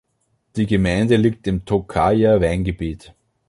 [0.55, 3.13] Die Gemeinde liegt im Tokajer Weingebiet.